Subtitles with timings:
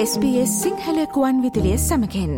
[0.00, 2.34] SBS සිංහලකුවන් විදිලිය සමකෙන්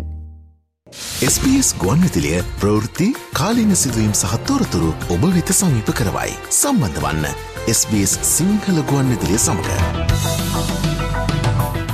[1.26, 6.32] SBS ගුවන් විතිලිය ප්‍රවෘත්ති කාලීන සිදුවීම් සහත්තෝරතුරු ඔබ වෙත සමීප කරවයි.
[6.52, 7.26] සම්බන්ධ වන්න
[7.72, 9.68] SBS සිංහල ගුවන් විදිලිය සමඟ.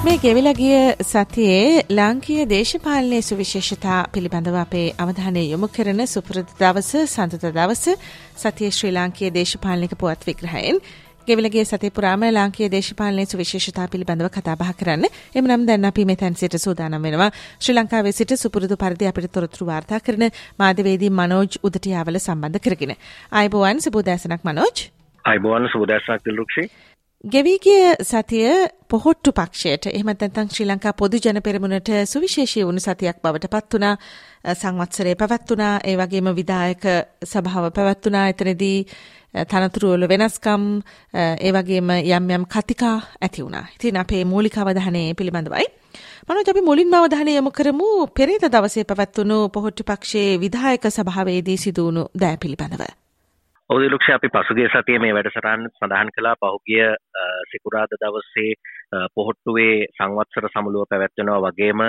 [0.07, 7.85] මේ ගෙවිලගිය සතියේ ලාංකීය දේශපාලනය සුවිශේෂතා පිළිබඳව අපේ අවධානය යොමු කරන සුපුරද දවස සඳත දවස
[8.37, 10.79] සතිය ශ්‍රී ලාංකීය දේශපාලනික පුවත් විග්‍රහයෙන්
[11.29, 15.05] ගෙවිලගේ සතේ පුරාම ලාංකීය දේශපාලනයේ සුවිශේෂතා පිළිබඳව කතා බහ කරන්න.
[15.35, 17.31] එමනම් දැන් අපි මෙතැන් සිට සූදානම් වෙනවා.
[17.61, 20.27] ශ්‍රී ලංකාවේ සිට සුපුරුදු පරිදි අපිට තොරතුරු වාර්තා කරන
[20.59, 22.93] මාධ්‍යවේදී මනෝජ් උදටියාවල සම්බන්ධ කරගෙන.
[23.33, 24.77] ආයුබෝවන් සුබෝදෑසනක් මනෝජ්.
[25.25, 26.71] ආයුබෝවන් සුබෝදෑසනක් දිල්රුක්ෂි.
[27.25, 28.49] ගෙවීගිය සතිය
[28.87, 33.95] පොහොට්ටු පක්ෂයට එහමත් නැත්නම් ශ්‍රී ලංකා පොදු ජන පෙරමුණට සුවිශේෂී වුණු සතියක් බවට පත් වුණා
[34.55, 36.85] සංවත්සරය පැවැත්වුණා ඒ වගේම විදායක
[37.25, 38.79] සභාව පැවැත්වුණා එතනදී
[39.45, 40.65] තනතුරුවල වෙනස්කම්
[41.15, 43.67] ඒ වගේම යම් යම් කතිකා ඇති වුණා.
[43.77, 45.67] ඉතින් අපේ මූලික අවධානය පිළිබඳවයි.
[46.25, 52.37] මනෝජ අපි මුලින්ම අවධානය යොමු කරමු පෙරේත දවසේ පැවැත්වුණු පොහොට්ටු පක්ෂයේ විධායක සභාවේදී සිදුවුණු දෑ
[52.37, 52.83] පිළිබඳව.
[53.71, 56.83] ඔදිලුක්ෂ අපි පසුගේ සතිය මේ වැඩසටහන් සඳහන් කළා පහුගිය
[57.51, 58.51] සිකුරාද දවසේ
[59.15, 61.83] පොහොට්ටුවේ සංවත්සර සමුළුව පැවැත්වෙනවා වගේම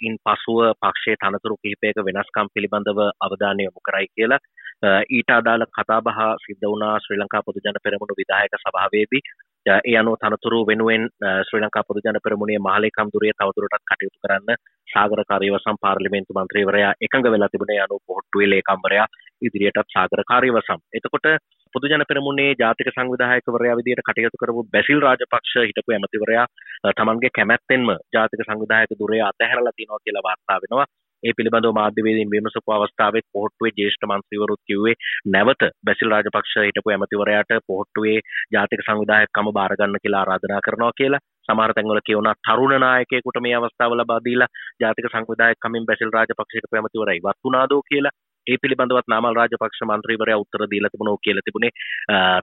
[0.00, 4.40] ඉන් පසුව පක්ෂයේ තනතුරු කිහිපයක වෙනස්කම් පිළිබඳව අවධානය යොමු කරයි කියලා
[4.82, 9.22] ඊට අදාළ කතාබහ සිද්ධ වුණා ශ්‍රී ලංකා පොදු ජන පෙරමුණු විදායක සභාවේදී.
[9.66, 11.04] ඒ අනුව තනතුරු වෙනුවෙන්
[11.46, 17.28] ශ්‍රී ලංකා පොදු ජන පෙරමුණේ මහලේකම් දුරිය තවදුරටත් කටයුතු කරන්න සාගර කාර්යවසම් පාර්ලිමේන්තු මන්ත්‍රීවරයා එකඟ
[17.28, 19.06] වෙලා තිබුණේ අනුව පොහොට්ටුවේ ලේකම්වරයා
[19.42, 21.28] ඉදිරියටත් සාගර කාර්යවසම් එතකොට
[21.74, 26.46] පොදු ජන පෙරමුණේ ජාතික සංවිධායකවරයා විදියට කටයුතු කරපු බැසිල් රාජපක්ෂ හිටපු ඇමතිවරයා
[26.92, 30.86] තමන්ගේ කැමැත්තෙන්ම ජාතික සංවිධායක දුරේ අතහැරලා තියෙනවා කියලා වාර්තා වෙනවා.
[31.22, 34.94] ඒ පිළිබඳව මාධ්‍යවේදීන් විමසපු අවස්ථාවේ පොහොට්ටුවේ ජ්‍යෙෂ්ඨ මන්ත්‍රීවරුත් කිව්වේ
[35.26, 38.16] නැවත බැසිල් රාජපක්ෂ හිටපු ඇමතිවරයාට පොහොට්ටුවේ
[38.54, 41.22] ජාතික සංවිධායකකම බාර ගන්න කියලා ආරාධනා කරනවා කියලා.
[41.48, 47.18] සමහර තැන්වල කියවුණා තරුණ නායකයෙකුට මේ අවස්ථාව ලබා දීලා ජාතික සංවිධායකකමින් බැසිල් රාජපක්ෂ හිටපු ඇමතිවරයා
[47.20, 48.14] ඉවත් වුණාදෝ කියලා.
[48.46, 51.72] ඒ පිළිබඳවත් නාමල් රාජපක්ෂ මන්ත්‍රීවරයා උත්තර දීලා තිබුණා කියලා තිබුණේ.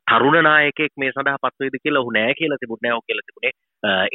[0.10, 3.54] තරුණ නායකයෙක් මේ සඳහා පත්වේද කියලා ඔහු නෑ කියලා තිබුණේ ඔහු කියලා තිබුණේ.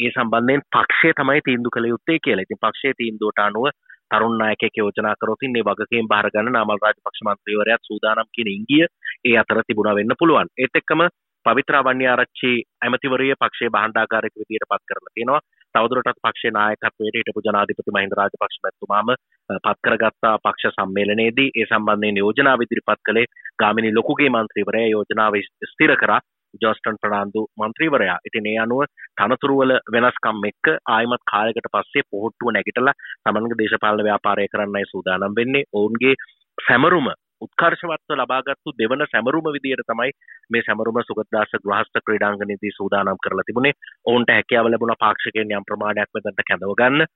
[0.02, 2.46] ඒ සම්බන්ධයෙන් පක්ෂය තමයි තීන්දුව කළ යුත්තේ කියලා.
[2.46, 3.68] ඉතින් පක්ෂයේ තීන්දුවට අනුව
[4.14, 8.86] තරුණ නායකයෙක් යෝජනා කරොත් ඉන්නේ වගකීම් බාර ගන්න නාමල් රාජපක්ෂ මන්ත්‍රීවරයාත් සූදානම් කියන ඉංගිය
[9.24, 10.48] ඒ අතර තිබුණා වෙන්න පුළුවන්.
[10.58, 11.02] ඒත් එක්කම
[11.46, 12.52] පවිත්‍රා වන්‍යාරච්චි
[12.82, 15.40] ඇමතිවරිය පක්ෂයේ බහණ්ඩාකාරක විදියට පත් කරලා තියෙනවා.
[15.74, 19.10] තවදුරටත් පක්ෂයේ නායකත්වයට හිටපු ජනාධිපති මහින්ද රාජපක්ෂ මැතිතුමාම
[19.58, 23.26] පත් කරගත්තා පක්ෂ සම්මේලනයේදී ඒ සම්බන්ධයෙන් යෝජනාව ඉදිරිපත් කළේ
[23.58, 26.20] ගාමිණී ලොකුගේ මන්ත්‍රීවරයා යෝජනාව ස්ථිර කරා
[26.62, 28.18] ජෝස්ටන් ප්‍රනාාන්දු මන්ත්‍රීවරයා.
[28.28, 28.84] ඉතින් ඒ අනුව
[29.16, 32.90] තනතුරුවල වෙනස්කම් එක්ක ආයමත් කාලකට පස්සේ පොහොට්ටුව නැගිටල
[33.24, 35.68] තමන්ගේ දේශපාලන ව්‍යාපාරය කරන්නයි සූදානම් වෙන්නේ.
[35.72, 36.14] ඔවුන්ගේ
[36.58, 37.08] සැමරුම
[37.42, 40.10] උත්කර්ශවත්ව ලබාගත්තු දෙවන සැමරුම විදියට තමයි
[40.50, 43.78] මේ සැමරුම සුගදදාස ග්‍රහස්ත ක්‍රඩාංගනදී සූදානම් කරලා තිබුණේ.
[44.06, 47.06] ඔවුන්ට හැකියාව ලැබුණ පාක්ෂකයෙන් යම් ප්‍රමාණයක් මෙතට කැඳවගන්න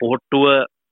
[0.00, 0.46] පොහොට්ටුව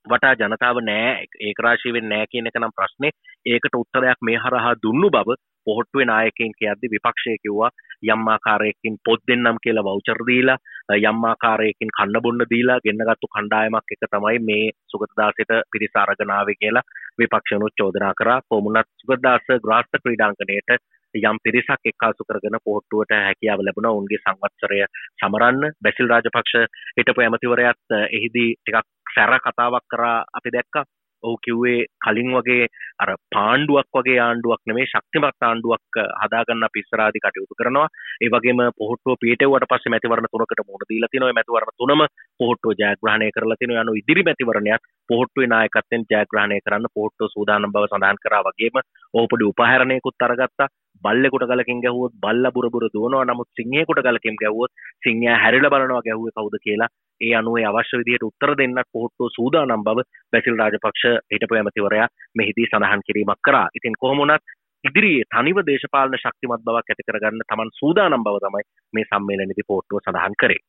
[0.06, 1.26] වටා ජනතාව නෑ.
[1.40, 3.12] ඒකරාශීවෙන් නෑ කියන එක නම් ප්‍රශ්නේ.
[3.46, 7.70] ඒකට උත්තරයක් මේ හරහා දුන්නු බව පොහොට්ටුවේ නායකයින් කියද්දි විපක්ෂය කිව්වා
[8.06, 10.58] යම් ආකාරයකින් පොත් දෙන්නම් කියලා වවුචර් දීලා
[11.02, 16.88] යම් ආකාරයකින් කන්න බොන්න දීලා ගෙන්නගත්තු කණ්ඩායමක් එක තමයි මේ සුගතදාසයට පිරිස අරගෙන ආවේ කියලා
[17.18, 18.40] විපක්ෂනුත් චෝදනා කරා.
[18.44, 20.70] කොමුණත් සුගතදාස ග්‍රාස්ත ක්‍රීඩාංගණයට
[21.14, 23.92] යම් පිරිසක් එක්කාසු කරගෙන පොහොට්ටුවට හැකියාව ලැබුණා.
[23.92, 24.80] උන්ගේ සංවත්සරය
[25.18, 25.72] සමරන්න.
[25.82, 26.54] බැසිල් රාජපක්ෂ
[26.96, 30.76] හිටපු ඇමතිවරයත් එහිදී ටිකක් සැර කතාවක් කරා අපි දැක්ක.
[31.24, 32.66] ඔහු කිව්වේ කලින් වගේ
[32.98, 37.88] අර පාණ්ඩුවක් වගේ ආණ්ඩුවක් නෙමේ ශක්තිමත් ආණ්ඩුවක් හදාගන්න පිස්සරාදි කටයුතු කරනවා.
[38.20, 41.30] ඒ වගේම පොහොට්ටුව පිටෙව්වට පස්සේ මැතිවරණ තුනකට මුහුණ දීලා තිනවා.
[41.30, 42.04] ඒ මැතිවරණ තුනම
[42.40, 43.84] පොහොට්ටුව ජයග්‍රහණය කරලා තිනවා.
[43.84, 48.82] යනු ඉදිරි මැතිවරණයක් පොහොට්ටුවේ නායකත්වයෙන් ජයග්‍රහණය කරන්න පොහොට්ටුව සූදානම් බව සඳහන් කරා වගේම
[49.14, 50.72] ඔහු පොඩි උපහරණයකුත් අරගත්තා.
[51.04, 54.72] බල්ලෙකුට ගලකින් ගැහුවොත් බල්ල බුර බුර දුවනවා නමුත් සිංහයෙකුට ගලකින් ගැහුවොත්
[55.04, 60.06] සිංහයා හැරිලා බලනවා ගැහුවේ කවුද කියලා ඒ අනුව අවශ්‍ය විදිහට උත්තර දෙන්නත් පොහොට්ටුව සූදානම් බව
[60.32, 63.66] බැසිල් රාජපක්ෂ හිටපු ඇමතිවරයා මෙහිදී සඳහන් කිරීමක් කරා.
[63.74, 64.54] ඉතින් කොහොම වුණත්
[64.84, 68.64] ඉදිරියේ තනිව දේශපාලන ශක්තිමත් බවක් ඇති කරගන්න තමන් සූදානම් බව තමයි
[68.94, 70.62] මේ සම්මේලනයේදී පොහොට්ටුව සඳහන් කරේ.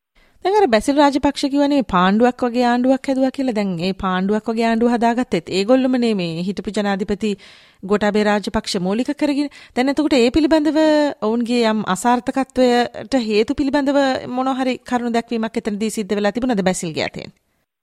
[0.43, 3.53] දැන් අර බැසිල් රාජපක්ෂ කියවනේ පාණ්ඩුවක් වගේ ආණ්ඩුවක් හැදුවා කියලා.
[3.53, 7.31] දැන් ඒ පාණ්ඩුවක් වගේ ආණ්ඩුව හදාගත්තෙත් ඒගොල්ලොම නේ මේ හිටපු ජනාධිපති
[7.83, 9.49] ගොටාබේ රාජපක්ෂ මූලික කරගෙන.
[9.75, 10.77] දැන් එතකොට ඒ පිළිබඳව
[11.21, 13.99] ඔවුන්ගේ යම් අසාර්ථකත්වයට හේතු පිළිබඳව
[14.29, 17.35] මොන හරි කරුණු දැක්වීමක් එතනදී සිද්ධ වෙලා තිබුණාද බැසිල්ගේ අතෙන්?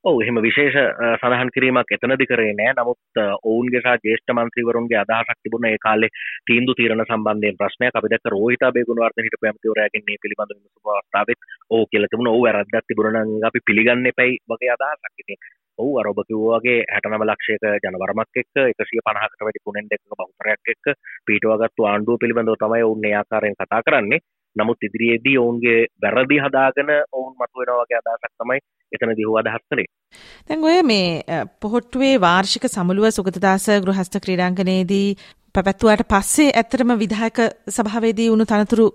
[0.04, 0.76] ඔව එහෙම විශේෂ
[1.18, 2.72] සඳහන් කිරීමක් එතනදි කරේ නෑ.
[2.78, 6.10] නමුත් ඔවුන්ගේ සහ ජේෂ්ඨ මන්ත්‍රීවරුන්ගේ අදහසක් තිබුණ ඒ කාලේ
[6.46, 7.94] තීන්දුව తీරන සම්බන්ධයෙන් ප්‍රශ්නයක්.
[7.94, 11.38] අපි දැක්ක රෝහිත බේගුණවර්ධන හිටපු ඇමතිවරයාගෙන් මේ පිළිබඳව විමසපු අවස්ථාවේ
[11.70, 12.34] ඔව් කියලා තිබුණා.
[12.34, 15.40] ඔව් වැරද්දක් තිබුණා නම් අපි පිළිගන්න එපයි වගේ අදහසක් ඉතින්.
[15.78, 20.94] ඔව් අර ඔබ කිව්වා වගේ 69 ලක්ෂයක ජනවරමක් එක්ක 150කට වැඩි පුනෙන් දෙකක බහුතරයක් එක්ක
[21.26, 24.24] පීටුවාගත්තු ආණ්ඩුව පිළිබඳව තමයි ඔවුන් ඒ ආකාරයෙන් කතා කරන්නේ.
[24.56, 28.58] නමුත් ඉදිරියේදී ඔවුන්ගේ වැරදි හදාගෙන ඔවුන් මතුවෙනවා වගේ අදහසක් තමයි
[28.92, 29.88] එතනදී හුව අදහස් කරේ.
[30.48, 35.08] දැන් ඔය මේ පොහොට්ටුවේ වාර්ෂික සමුළුව සුගතදාස ගෘහස්ත ක්‍රීඩාංගණයේදී
[35.54, 37.38] පැවැත්වුවාට පස්සේ ඇත්තටම විධායක
[37.70, 38.86] සභාවේදී වුණු තනතුරු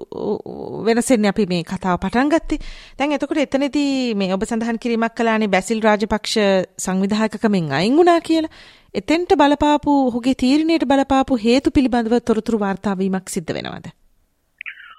[0.88, 2.64] වෙනසෙන්නේ අපි මේ කතාව පටන් ගත්තේ.
[2.98, 6.36] දැන් එතකොට එතනදී මේ ඔබ සඳහන් කිරීමක් කළානේ බැසිල් රාජපක්ෂ
[6.78, 8.56] සංවිධායකකමෙන් අයින් වුණා කියලා.
[8.94, 13.97] එතෙන්ට බලපාපු ඔහුගේ තීරණයට බලපාපු හේතු පිළිබඳව තොරතුරු වාර්තා වීමක් සිද්ධ වෙනවද?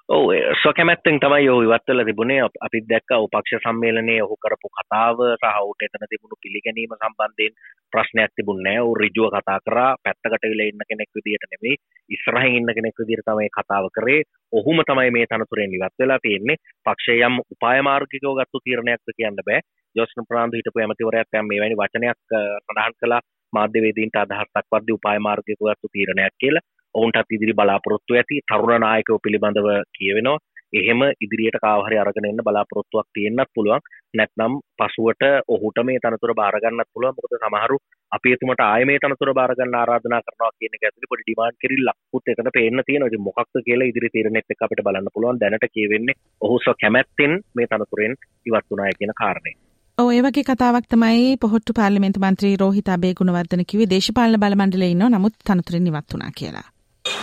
[0.08, 5.84] ඔව ස්වකැමැත්තෙන් තමයි ඔහු ඉවත්වල තිබුණේ අපිත් දැක්ක උපක්ෂ සම්මේලනයේ ඔහු කරපු කතාව සහ ඔහුට
[5.86, 7.58] එතන තිබුණු පිළිගැනීම සම්බන්ධයෙන්
[7.92, 8.84] ප්‍රශ්නයක් තිබුණේ නැහැ.
[8.84, 11.76] ඔහු ඍජුව කතා කරා පැත්තකට විලා ඉන්න කෙනෙක් විදියට නෙමෙයි
[12.10, 14.22] ඉස්සරහින් ඉන්න කෙනෙක් විදියට තමයි කතාව කරේ.
[14.52, 16.56] ඔහුම තමයි මේ තනතුරෙන් ඉවත් වෙලා තියෙන්නේ.
[16.86, 19.60] පක්ෂය යම් උපාය මාර්ගිකව ගත්තු තීරණයක්ද කියන්න බෑ.
[19.96, 23.20] ජෝස්න ප්‍රනාන්දු හිටපු ඇමතිවරයාත් යම් මේ වැනි වචනයක් සඳහන් කළා
[23.52, 26.66] මාධ්‍යවේදීන්ට අදහස් දක්වද්දී උපාය මාර්ගිකව ගත්තු තීරණයක් කියලා.
[26.94, 29.68] ඔවුන්ටත් ඉදිරි බලාපොරොත්තු ඇති තරුණ නායකව පිළිබඳව
[29.98, 30.38] කියවෙනවා.
[30.72, 33.84] එහෙම ඉදිරියට කාවහරි අරගෙන එන්න බලාපොරොත්තුවක් තියෙන්නත් පුළුවන්.
[34.14, 37.16] නැත්නම් පසුවට ඔහුට මේ තනතුර බාරගන්නත් පුළුවන්.
[37.18, 37.78] මොකද සමහරු
[38.12, 42.50] අපි එතුමට ආය මේ තනතුර බාරගන්න ආරාධනා කරනවා කියන එක ඇතුලේ පොඩි ඩිමාන්ඩ් කිරිල්ලක්කුත් එතන
[42.58, 43.10] පේන්න තියෙනවා.
[43.10, 45.40] ඉතින් මොකක්ද කියලා ඉදිරි තීරණෙත් එක්ක අපිට බලන්න පුළුවන්.
[45.42, 48.14] දැනට කියවෙන්නේ ඔහු සො කැමැත්තෙන් මේ තනතුරෙන්
[48.46, 49.56] ඉවත් වුණාය කියන කාරණේ.
[49.98, 53.92] ඔව් ඒ වගේ කතාවක් තමයි පොහොට්ටු පාර්ලිමේන්තු මන්ත්‍රී රෝහිත අබේ ගුණවර්ධන කිව්වේ.
[53.94, 55.14] දේශපාලන බල මණ්ඩලයේ ඉන්නවා.
[55.14, 56.68] නමුත් තනතුරෙන් ඉවත් වුණා කියලා.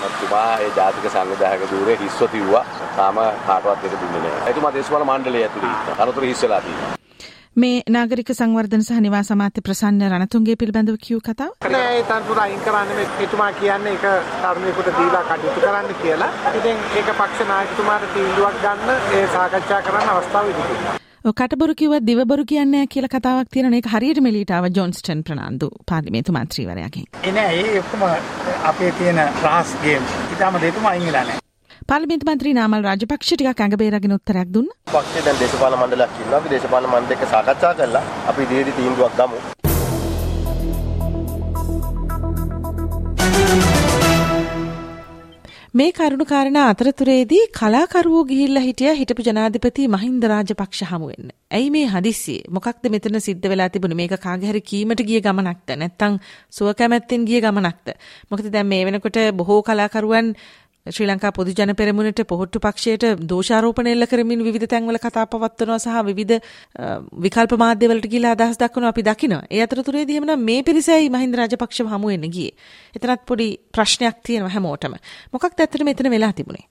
[0.08, 2.66] මතුමා ඒ ජාතික සංවිධායක ධූරය හිස්ව තිව්වා.
[2.98, 4.52] තාම කාටවත් දෙක දුන්නේ නැහැ.
[4.52, 6.06] එතුමා දේශපාලන මණ්ඩලය ඇතුලේ ඉන්නවා.
[6.06, 6.94] තනතුරු හිස් වෙලා තියෙනවා.
[7.56, 11.54] මේ නාගරික සංවර්ධන සහ නිවාස අමාත්‍ය ප්‍රසන්න රණතුංගේ පිළිබඳව කියූ කතාව.
[11.76, 14.06] නෑ ඒ තනතුර අයින් කරන්නේ මේ එතුමා කියන්නේ ඒක
[14.42, 16.30] තරුණයෙකුට දීලා කටයුතු කරන්න කියලා.
[16.60, 22.88] ඉතින් ඒක පක්ෂ නායකතුමාට තීන්දුවක් ගන්න ඒ සාකච්ඡා කරන්න අවස්ථාව ඉදිරිපත් කටබොරු කිව්වත් දිවබොරු කියන්නේ
[22.88, 27.08] කියලා කතාවක් තියෙන එක හරියට මෙලිට ආව ජොන්ස්ටන් ප්‍රනාන්දු පාර්ලිමේන්තු මන්ත්‍රීවරයාගෙන්.
[27.30, 28.04] එනෑ ඒ ඔක්කොම
[28.72, 30.06] අපේ තියෙන රහස් ගේම්.
[30.32, 31.42] ඊටම දෙතුම අයින් වෙලා නැහැ.
[31.90, 34.78] පාර්ලිමේන්තු මන්ත්‍රී නාමල් රාජපක්ෂ ටිකක් ඇඟ බේරගෙන උත්තරයක් දුන්නා.
[34.94, 36.40] පක්ෂේ දැන් දේශපාලන මණ්ඩලයක් ඉන්නවා.
[36.42, 38.06] අපි දේශපාලන මණ්ඩලයක සාකච්ඡා කළා.
[38.30, 39.42] අපි ඉදිරියට තීන්දුවක් ගමු.
[45.80, 51.34] මේ කරුණු කාරණා අතරතුරේදී කලාකරුවෝ ගිහිල්ලා හිටිය හිටපු ජනාධිපති මහින්ද රාජපක්ෂ හමු වෙන්න.
[51.52, 52.46] ඇයි මේ හදිස්සියේ?
[52.50, 53.98] මොකක්ද මෙතන සිද්ධ වෙලා තිබුණේ?
[54.02, 55.76] මේක කාගේ හරි කීමට ගිය ගමනක්ද?
[55.82, 56.16] නැත්නම්
[56.58, 57.92] සුව කැමැත්තෙන් ගිය ගමනක්ද?
[58.32, 60.30] මොකද දැන් මේ වෙනකොට බොහෝ කලාකරුවන්
[60.86, 66.04] ශ්‍රී ලංකා පොදු ජන පෙරමුණට පොහොට්ටු පක්ෂයට දෝෂාරෝපණ එල්ල කරමින් විවිධ තැන්වල කතා පවත්වනවා සහ
[66.10, 66.36] විවිධ
[67.26, 69.42] විකල්ප මාධ්‍යවලට ගිහිලා අදහස් දක්වනවා අපි දකිනවා.
[69.50, 72.54] ඒ අතරතුරේදී එමනම් මේ පිරිසයි මහින්ද රාජපක්ෂව හමු වෙන්න ගියේ.
[72.96, 75.02] එතනත් පොඩි ප්‍රශ්නයක් තියෙනවා හැමෝටම.
[75.34, 76.66] මොකක්ද ඇත්තට මෙතන වෙලා තිබුණේ?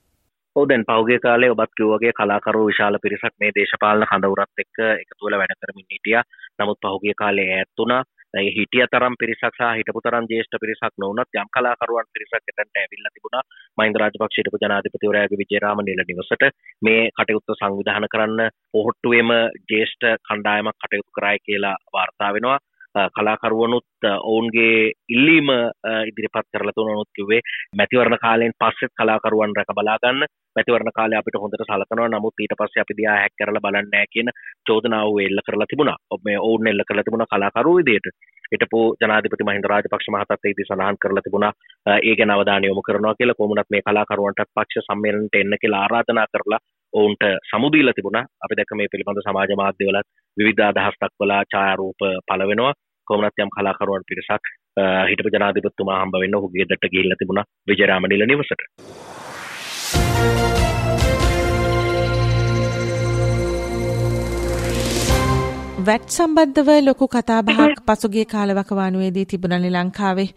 [0.55, 5.41] ඔව් දැන් පෞගේ කාලේ ඔබත් කිව්වාගේ කලාකරුවෝ විශාල පිරිසක් මේ දේශපාලන කඳවුරත් එක්ක එකතු වෙලා
[5.41, 6.23] වැඩ කරමින් හිටියා.
[6.59, 8.03] නමුත් පහුගිය කාලේ ඈත් වුණා.
[8.35, 13.13] ඒ හිටිය තරම් පිරිසක් සහ හිටපු තරම් ජේෂ්ඨ පිරිසක් නොවුනත් යම් කලාකරුවන් පිරිසක් එතනට ඇවිල්ලා
[13.13, 13.43] තිබුණා.
[13.77, 16.43] මහින්ද රාජපක්ෂ හිටපු ජනාධිපතිවරයාගේ විජේරාම නිල නිවසට
[16.81, 18.41] මේ කටයුත්ත සංවිධානය කරන්න
[18.71, 19.31] පොහොට්ටුවේම
[19.71, 22.59] ජේෂ්ඨ කණ්ඩායමක් කටයුතු කරායි කියලා වාර්තා වෙනවා.
[23.15, 25.49] කලාකරුවනුත් ඔවුන්ගේ ඉල්ලීම
[26.09, 27.41] ඉදිරිපත් කරලා තුනනුත් කිව්වේ
[27.77, 30.25] මැතිවරණ කාලයෙන් පස්සෙත් කලාකරුවන් රැක බලාගන්න
[30.55, 34.29] මැතිවරණ කාලේ අපිට හොඳට සලකනවා නමුත් ඊට පස්සේ අපි දිහා හැක් කරලා බලන්නේ නැහැ කියන
[34.67, 35.97] චෝදනාව එල්ල කරලා තිබුණා.
[36.25, 38.07] මේ ඔවුන් එල්ල කරලා තිබුණා කලාකරුවෝ විදියට.
[38.51, 41.53] හිටපු ජනාධිපති මහින්ද රාජපක්ෂ මහතාත් ඒදී සඳහන් කරලා තිබුණා
[41.99, 46.61] ඒ ගැන අවධානය යොමු කරනවා කියලා කොමුණත් මේ කලාකරුවන්ටත් පක්ෂ සම්මේලනට එන්න කියලා ආරාධනා කරලා
[46.95, 48.25] ඔවුන්ට සමුදීලා තිබුණා.
[48.43, 52.73] අපි දැක්ක මේ පිළිබඳ සමාජ මාධ්‍යවලත් විවිධ අදහස් දක්වලා ඡායාරූප පළ වෙනවා.
[53.07, 54.53] කොමනත් යම් කලාකරුවන් පිරිසක්
[55.09, 58.61] හිටපු ජනාධිපතිතුමා හම්බ වෙන්න ඔහුගේ දට ගිහිල්ලා තිබුණා විජයරාමනිල නිවසට.
[65.85, 70.29] වැට් සම්බන්ධව ලොකු කතාබහක් පසුගිය කාලවකවානුවේදී තිබුණනි ලංකාවේ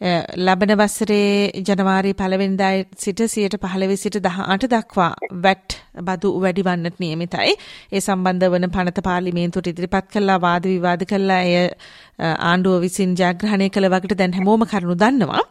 [0.00, 5.10] ලබන වසරේ ජනවාරි පළවෙනිදා සිට සියයට පහළවෙ සිට දහ අට දක්වා
[5.42, 7.54] වැට් බදු වැඩි වන්නට නියමිතයි.
[7.92, 11.56] ඒ සම්බන්ධ වන පනත පාර්ලිමේන්තුවට ඉදිරිපත් කළා වාද විවාද කළා එය
[12.42, 15.42] ආණ්ඩුව විසින් ජයග්‍රහණය කළ වකට දැන් හැමෝම කරුණු දන්නවා.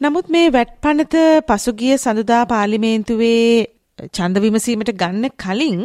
[0.00, 3.48] නමුත් මේ වැට් පනත පසුගිය සඳුදා පාර්ලිමේන්තුවේ
[4.10, 5.82] ඡන්ද විමසීමට ගන්න කලින්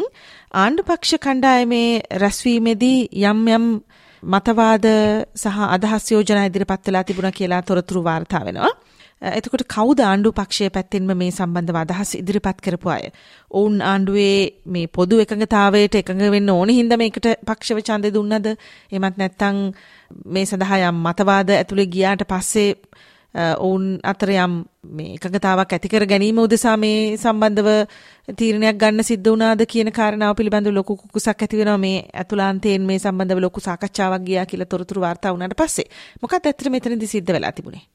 [0.56, 3.66] ආණ්ඩු පක්ෂ කණ්ඩායමේ රැස්වීමේදී යම් යම්
[4.24, 4.86] මතවාද
[5.36, 8.72] සහ අදහස් යෝජනා ඉදිරිපත් වෙලා තිබුණා කියලා තොරතුරු වාර්තා වෙනවා.
[9.22, 13.12] එතකොට කවුද ආණ්ඩු පක්ෂය පැත්තෙන්ම මේ සම්බන්ධව අදහස් ඉදිරිපත් කරපු අය?
[13.52, 18.48] ඔවුන් ආණ්ඩුවේ මේ පොදු එකඟතාවයට එකඟ වෙන්න ඕන හින්දා මේකට පක්ෂව ඡන්දෙ දුන්නද?
[18.92, 19.58] එහෙමත් නැත්නම්
[20.26, 22.70] මේ සඳහා යම් මතවාද ඇතුලේ ගියාට පස්සේ
[23.36, 24.54] ඔවුන් අතර යම්
[24.92, 27.70] මේ එකඟතාවක් ඇති කර ගැනීම උදෙසා මේ සම්බන්ධව
[28.34, 31.78] තීරණයක් ගන්න සිද්ධ වුණාද කියන කාරණාව පිළිබඳව ලොකු කුකුසක් ඇති වෙනවා.
[31.78, 35.88] මේ අතුලාන්තයෙන් මේ සම්බන්ධව ලොකු සාකච්ඡාවක් ගියා කියලා තොරතුරු වාර්තා වුණාට පස්සේ.
[36.22, 37.86] මොකක්ද ඇත්තට මෙතනදී සිද්ධ වෙලා තිබුණේ?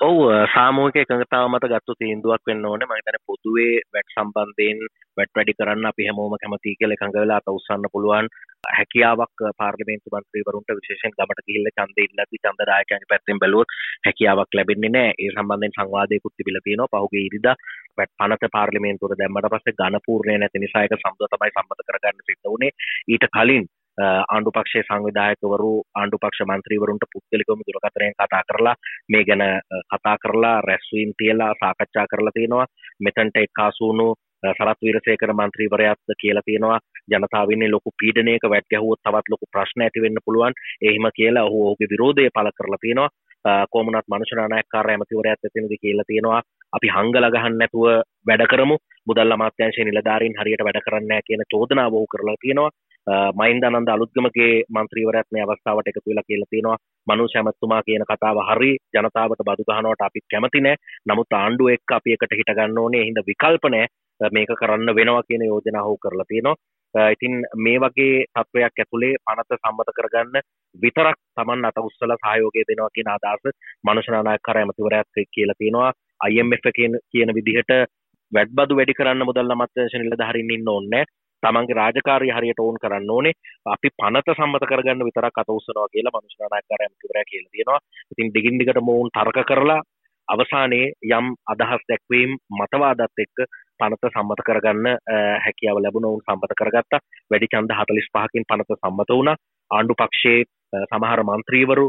[0.00, 2.82] ඔවු සාමූක එකඟතාව මත ගත්තු තීන්දුවක් වෙන්න ඕන.
[2.82, 4.82] මහිතන පොදුවේ වැට් සම්බන්ධයෙන්
[5.16, 8.28] වැට් වැඩි කරන්න අපි හැමෝම කැමති කියල එකඟ වෙලා අත උත්සන්න පුළුවන්.
[8.68, 13.74] හැකියාවක් පාර්ලිමේන්තු මන්ත්‍රීවරුන්ට විශේෂෙන් ගමට කිල්ල චන්ද ඉල්ලති චන්දරායකයන් පැත්තිෙන් බැලුවොත්
[14.06, 15.10] හැකියාවක් ලැබෙන්නේ නෑ.
[15.18, 17.02] ඒ සම්බන්ධයෙන් සංවාදයකුත් තිබිල තියෙනවා.
[17.02, 17.56] පහුගේ ඉරිදා
[17.98, 22.72] වැට් පනත පාර්ලිමේන්තුර දැම්මට පස්සේ ගණපූර්ණය නැති නිසායක සම්ද තමයි සම්මත කරගන්න සිද්ධ වුණේ.
[23.10, 23.66] ඊට කලින්
[23.98, 28.76] ආණ්ඩු පක්ෂේ සංවිධායකවරු ආණ්ඩු පක්ෂ මන්ත්‍රීවරුන්ට පුද්ගලිකවම දුරකථනයෙන් කතා කරලා
[29.08, 29.44] මේ ගැන
[29.92, 32.66] කතා කරලා රැස්වීම් තියලා සාකච්ඡා කරලා තියෙනවා.
[33.00, 34.08] මෙතන්ට එක්කාසුණු
[34.48, 36.78] සරත් වීරසේකර මන්ත්‍රීවරයාත් කියලා තියෙනවා.
[37.10, 40.52] ජනතාවන්නේ ලොකු පීඩනයක වැට්ගැහුවොත් තවත් ලොකු ප්‍රශ්න ඇති වෙන්න පුළුවන්.
[40.82, 43.10] එහෙම කියලා ඔහු ඔහුගේ විරෝධය පළ කරලා තියෙනවා.
[43.72, 46.42] කොමනත් මනුෂනානයක්කාර ඇමතිවරයත් ඇතිනද කියලා තියෙනවා.
[46.72, 47.86] අපි හංගල ගහන්න නැතුව
[48.28, 48.76] වැඩ කරමු.
[49.06, 52.70] මුදල් අමාත්‍යංශය නිලධාරීන් හරියට වැඩ කරන්න කියන චෝදනාව ඔහු කරලා තියෙනවා.
[53.40, 56.78] මයින්ද අනන්ද අලුත්ගමගේ මන්ත්‍රීවරත්නය අවස්ථාවට එකතු වෙලා කියලා තියෙනවා.
[57.06, 60.76] මනු සැමත්තුමා කියන කතාව හරි ජනතාවට බදු ගහනවට අපි කැමතිනෑ
[61.08, 63.04] නමුත් ආණ්ඩුව එක් අපි එකට හිටගන්න ඕනේ.
[63.08, 63.86] හිද විකල්පනෑ
[64.36, 66.56] මේක කරන්න වෙනවා කියන යෝජනාහෝ කරලා තියෙනවා.
[67.14, 73.12] ඉතින් මේ වගේ තත්ත්වයක් ඇතුළේ පනත සම්මත කරගන්න විතරක් තමන් අත උස්සල සහයෝගය දෙනවා කියන
[73.14, 75.92] අදහස මනුෂනානායක් කර ඇමතිවරයක් කියලා තියෙනවා.
[76.30, 76.64] IMF
[77.12, 77.72] කියන විදිහට
[78.32, 81.04] වැඩබදු වැඩි කරන්න මුදල් අමත්වේශ නිලධහරින් ඉන්න ඕන්නෑ
[81.42, 83.34] තමන්ගේ රාජකාරය හරියට ඕන් කරන්න ඕනේ.
[83.66, 87.80] අපි පනත සම්මත කරගන්න විතරක් අත උස්සනවා කියලා මනුෂ්‍යනායකර ඇමතිවරයා කියලා තියෙනවා.
[88.12, 89.80] ඉතින් දිගින් දිගට මොවුන් තර්ක කරලා
[90.28, 93.38] අවසානයේ යම් අදහස් දැක්වීම් මතවාදත් එක්ක
[93.80, 94.86] පනත සම්මත කරගන්න
[95.44, 96.08] හැකියාව ලැබුණ.
[96.10, 97.04] ඔවුන් සම්මත කරගත්තා.
[97.30, 99.34] වැඩි චන්ද හතලිස් පහකින් පනත සම්මත වුණ.
[99.70, 100.44] ආණ්ඩු පක්ෂයේ
[100.84, 101.86] සමහර මන්ත්‍රීවරු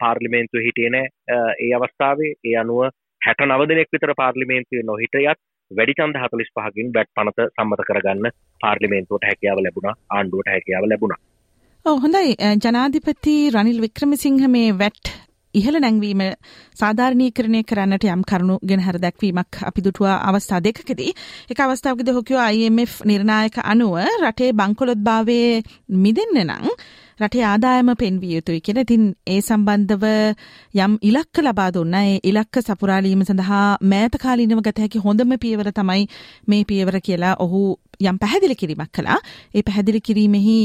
[0.00, 2.90] පාර්ලිමේන්තුව හිටියන ඒ අවස්ථාවේ ඒ අනුව
[3.22, 5.40] හැට නව දෙනෙක් විතර පාර්ලිමේන්තුවේ නොහිටයත්
[5.72, 11.18] වැඩි චන්ද හතලිස් පහකින් බැට් පනත සම්මත කරගන්න පාර්ලිමේන්තුවට හැකියාව ලැබුණ ආණ්ඩුවට හැකියාව ලැබුණ.
[11.86, 12.32] හොඳයි.
[12.58, 15.14] ජනාධිපති රනිල් වික්‍රමසිංහ මේ වැට්
[15.54, 16.22] ඉහළ නැංවීම
[16.74, 21.12] සාධාරණීකරණය කරන්නට යම් කරුණු ගෙනහර දැක්වීමක් අපි දුටුවා අවස්ථා දෙකකදී.
[21.50, 25.38] එක අවස්ථාවකද හොකියෝ IMF නිර්ණායක අනුව රටේ බංකොලොත් භාවය
[25.98, 26.72] මිදෙන්න නං
[27.22, 28.84] රටේ ආදායම පෙන්විය යුතුයි කියලා.
[28.86, 30.04] ඉතින් ඒ සම්බන්ධව
[30.76, 36.06] යම් ඉලක්ක ලබා දුන්න ඒ ඉලක්ක සපුරාලීම සඳහා මෑත කාලීනව ගත හැකි හොඳම පියවර තමයි
[36.48, 37.62] මේ පියවර කියලා ඔහු
[38.02, 39.18] යම් පැහැදිලි කිරීමක් කළා.
[39.54, 40.56] ඒ පැහැදිලි කිරීමෙහි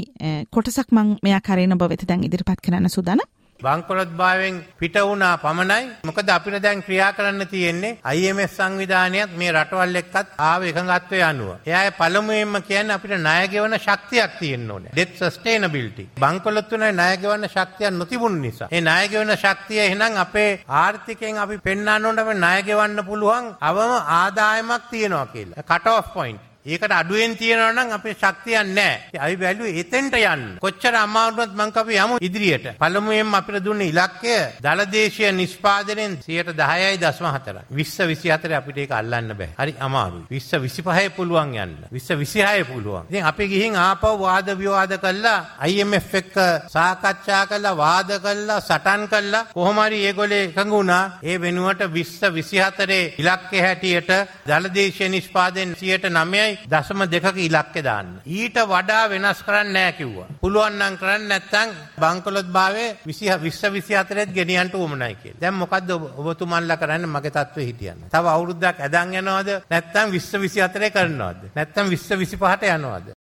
[0.51, 3.27] කොටසක් මම මෙයා කරේන ඔබ වෙත දැන් ඉදිරිපත් කරන්න සූදානම්.
[3.59, 9.95] බංකොලොත් භාවයෙන් පිට වුණා පමණයි මොකද අපිට දැන් ක්‍රියා කරන්න තියෙන්නේ IMF සංවිධානයත් මේ රටවල්
[10.01, 11.49] එක්කත් ආව එකඟත්වය අනුව.
[11.65, 14.93] එයාගේ පළමුවෙන්ම කියන්නේ අපිට ණය ගෙවන ශක්තියක් තියෙන්න ඕනේ.
[14.95, 16.05] debt sustainability.
[16.21, 18.69] බංකොලොත් තුනේ ණය ගෙවන ශක්තියක් නොතිබුණු නිසා.
[18.71, 23.93] ඒ ණය ගෙවන ශක්තිය එහෙනම් අපේ ආර්ථිකයෙන් අපි පෙන්වන්න ඕනේ අපි ණය ගෙවන්න පුළුවන් අවම
[24.19, 25.63] ආදායමක් තියෙනවා කියලා.
[25.63, 26.39] cut off point.
[26.67, 29.19] ඒකට අඩුවෙන් තියෙනවා නම් අපේ ශක්තියක් නැහැ.
[29.23, 30.43] අපි බැලුවේ එතෙන්ට යන්න.
[30.63, 32.67] කොච්චර අමාරුවත් මං කපි යමු ඉදිරියට.
[32.81, 39.49] පළමුවෙන්ම අපිට දුන්න ඉලක්කය දලදේශීය නිෂ්පාදනයෙන් 10.4යි 20 24 අපිට ඒක අල්ලන්න බෑ.
[39.59, 40.25] හරි අමාරුයි.
[40.29, 41.77] 20 25 පුළුවන් යන්න.
[41.91, 43.07] 20 26 පුළුවන්.
[43.09, 45.39] ඉතින් අපි ගිහින් ආපහු වාද විවාද කළා
[45.71, 46.35] IMF එක්ක
[46.75, 51.19] සාකච්ඡා කළා වාද කළා සටන් කළා කොහොම හරි ඒගොල්ලේ එකඟ වුණා.
[51.23, 54.11] ඒ වෙනුවට 20 24 ඉලක්කය හැටියට
[54.47, 58.09] දලදේශීය නිෂ්පාදනයෙන් 9යි දශම දෙකක ඉලක්කෙ දාන්න.
[58.25, 60.27] ඊට වඩා වෙනස් කරන්න නෑ කිව්වා.
[60.41, 65.41] පුළුවන් නම් කරන්න නැත්නම් බංකොලොත් භාවයේ 20 20 24ත් ගෙනියන්න උවමනයි කියලා.
[65.41, 68.09] දැන් මොකද්ද ඔබතුමන්ලා කරන්නේ මගේ තත්ත්වෙ හිටියන්න.
[68.13, 71.53] තව අවුරුද්දක් ඇදන් යනවද නැත්නම් 20 24 කරනවද?
[71.55, 73.16] නැත්නම් 20 25ට යනවද?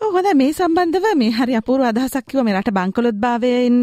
[0.00, 3.76] හොඳ මේ සම්බන්ධව මේ හරි අපූර්ව අදහසක් කිව්ව මේ රට බංකොලොත් භාවයෙන්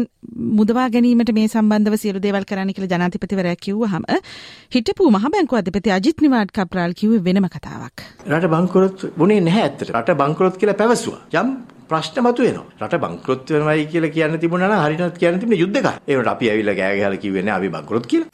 [0.58, 4.04] මුදවා ගැනීමට මේ සම්බන්ධව සියලු දේවල් කරන්න කියලා ජනාධිපතිවරයා කිව්වහම
[4.76, 7.96] හිටපු මහ බැංකුව අධිපති අජිත් නිවාඩ් කප්රාල් කිව්වේ වෙනම කතාවක්.
[8.32, 9.92] රට බංකොලොත් වුණේ නැහැ ඇත්තට.
[9.92, 11.22] රට බංකොලොත් කියලා පැවසුවා.
[11.40, 11.48] යම්
[11.90, 12.66] ප්‍රශ්න මතුවෙනවා.
[12.80, 16.00] රට බංකොලොත් වෙනවයි කියලා කියන්න තිබුණා නම් හරියට කියන්න තිබුණේ යුද්ධකාරය.
[16.08, 18.28] ඒකට අපි ඇවිල්ලා ගෑ ගහලා කිව්වේ නෑ අපි බංකොලොත් කියලා.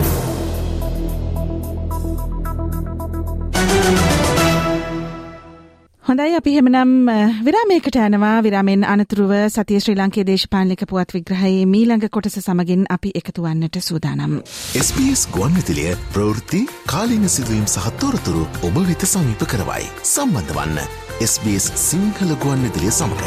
[6.06, 7.08] හොඳයි අපි හෙමනම්
[7.46, 13.44] විරාමයකට යනවා විරාමෙන් අනතුරුව සතිය ශ්‍රී ලංකේ දේශපාලනික පුවත් විග්‍රහයේ මීළඟ කොටස සමගින් අපි එකතු
[13.44, 14.34] වන්නට සූදානම්.
[14.80, 19.86] SBS ගුවන්විතිලිය ප්‍රවෘත්ති කාලීන සිදුවීම් සහ තොරතුරු ඔබ වෙත සමීප කරවයි.
[20.10, 20.82] සම්බන්ධ වන්න
[21.30, 23.22] SBS සිංහල ගුවන්විතිලිය සමඟ.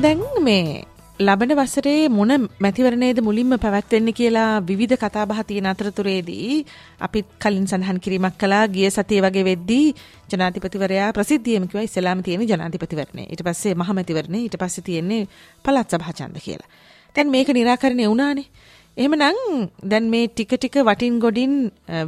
[0.00, 2.30] දැන් මේ ලබන වසරේ මොන
[2.60, 6.64] මැතිවරණයේද මුලින්ම පැවැත්වෙන්න කියලා විවිධ කතාබහ තියෙන අතරතුරේදී
[7.00, 9.94] අපිත් කලින් සඳහන් කිරීමක් කළා ගිය සතිය වගේ වෙද්දී
[10.30, 13.24] ජනාධිපතිවරයා ප්‍රසිද්ධියම කිව්වා ඉස්සලාම තියෙන ජනාධිපතිවරණය.
[13.32, 15.22] ඊට පස්සේ මහමැතිවරණය ඊට පස්සේ තියෙන්නේ
[15.64, 16.68] පළාත් සභා ඡන්ද කියලා.
[17.16, 18.48] දැන් මේක निराකරණය වුණානේ.
[18.96, 21.54] එහෙමනම් දැන් මේ ටික ටික වටින් ගොඩින්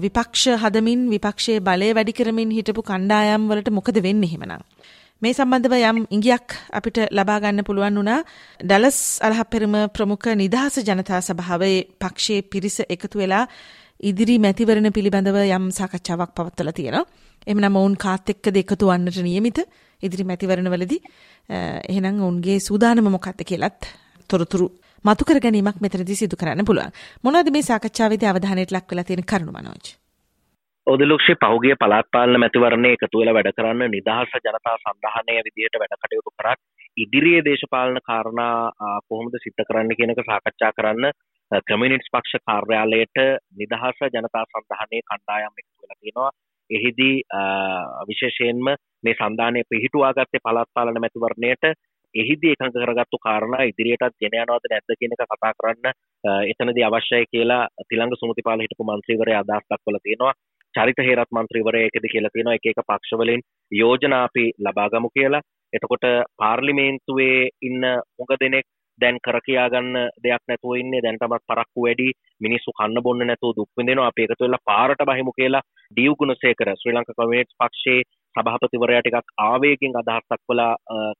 [0.05, 4.63] විපක්ෂ හදමින් විපක්ෂයේ බලය වැඩි කරමින් හිටපු කණ්ඩායම් වලට මොකද වෙන්නේ එහෙමනම්?
[5.23, 8.19] මේ සම්බන්ධව යම් ඉංගියක් අපිට ලබා ගන්න පුළුවන් වුණා
[8.61, 13.43] ඩලස් අලහප්පෙරම ප්‍රමුඛ නිදහස ජනතා සභාවේ පක්ෂයේ පිරිස එකතු වෙලා
[14.01, 17.05] ඉදිරි මැතිවරණ පිළිබඳව යම් සාකච්ඡාවක් පවත්වලා තියෙනවා.
[17.47, 19.59] එhmenan ඔවුන් කාත් එක්කද එකතු වන්නට නියමිත
[20.03, 21.01] ඉදිරි මැතිවරණවලදී
[21.91, 23.91] එහෙනම් ඔවුන්ගේ සූදානම මොකක්ද කියලත්
[24.31, 24.71] තොරතුරු
[25.05, 26.95] මතු කර ගැනීමක් මෙතනදී සිදු කරන්න පුළුවන්.
[27.25, 29.98] මොනවද මේ සාකච්ඡාවේදී අවධානයට ලක් වෙලා තියෙන කරුණු මනෝජ්?
[30.89, 36.61] ඔදලුක්ෂි පහුගේ පලාත්පාලන මැතිවරණය එකතු වෙලා වැඩ කරන්න නිදහස ජනතා සන්ධානය විදිහට වැඩ කටයුතු කරත්
[36.97, 38.55] ඉදිරියේ දේශපාලන කාරණා
[39.09, 41.07] කොහොමද සිද්ධ කරන්න කියනක සාකච්ඡා කරන්න
[41.63, 43.23] කමිනිටස් පක්ෂ කාර්යාලයට
[43.57, 46.31] නිදහස ජනතා සන්ධානය කණ්ඩායම් එකතු වෙලා තියෙනවා.
[46.71, 47.15] එහිදී
[48.09, 51.65] විශේෂයෙන්ම මේ සන්ධානය පිහිටුවාගත්තේ පළත්පාලන මැතිවරණයට.
[52.15, 55.87] එහිදී එකඟ කරගත්තු කාරණා ඉදිරියටත් ගෙන යනවද නැද්ද කියන එක කතා කරන්න
[56.51, 60.39] එතනදී අවශ්‍යයි කියලා තිලංග සුමතිපාල හිටපු මන්ත්‍රීවරයා අදහස් දක්වලා තියෙනවා.
[60.75, 62.57] චරිත හේරත් මන්ත්‍රීවරයකද කියලා තියෙනවා.
[62.59, 65.47] එක එක පක්ෂවලින් යෝජනා අපි ලබාගමු කියලා.
[65.73, 66.07] එතකොට
[66.37, 67.83] පාර්ලිමේන්තුවේ ඉන්න
[68.17, 68.67] හුඟ දෙනෙක්
[68.99, 69.91] දැන් කර කියාගන්න
[70.25, 71.03] දෙයක් නැතුව ඉන්නේ.
[71.03, 72.09] දැන් තමත් පරක්කු වැඩි
[72.41, 74.09] මිනිස්සු කන්න බොන්න නැතුව දුක් විඳිනවා.
[74.09, 78.07] අපි එකතු වෙලා පාරට බහිමු කියලා ඩියු ගුණසේකර ශ්‍රී ලංකා කමියුනිස්ට් පක්ෂයේ
[78.39, 80.73] සභාපතිවරයා ටිකක් ආවේගෙන් අදහස් දක්වලා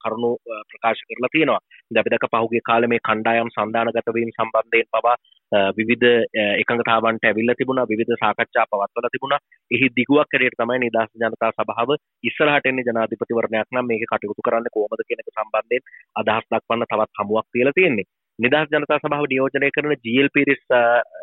[0.03, 0.31] කරුණු
[0.71, 1.61] ප්‍රකාශ කරලා තියෙනවා.
[1.83, 5.17] ඉතින් අපි දැක පහුගිය කාලේ මේ කණ්ඩායම් සන්දානගත වීම සම්බන්ධයෙන් පවා
[5.79, 6.07] විවිධ
[6.63, 9.41] එකඟතාවන්ට ඇවිල්ලා තිබුණා විවිධ සාකච්ඡා පවත්වලා තිබුණා.
[9.71, 11.91] එහි දිගුවක් හැටියට තමයි නිදහස් ජනතා සභාව
[12.25, 15.83] ඉස්සරහට එන්නේ ජනාධිපතිවරණයක් නම් මේක කටයුතු කරන්න කොහොමද කියන එක සම්බන්ධයෙන්
[16.17, 18.09] අදහස් දක්වන්න තවත් හමුවක් තියලා තියෙන්නේ.
[18.39, 20.63] නිදහස් ජනතා සභාව නියෝජනය කරන GL පිරිස්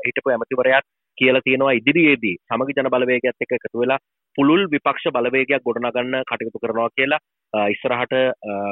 [0.06, 0.86] හිටපු ඇමතිවරයාත්
[1.18, 4.00] කියලා තියෙනවා ඉදිරියේදී සමගි ජන බලවේගයත් එක්ක එකතු වෙලා
[4.38, 7.22] පුළුල් විපක්ෂ බලවේගයක් ගොඩනගන්න කටයුතු කරනවා කියලා
[7.72, 8.16] ඉස්සරහට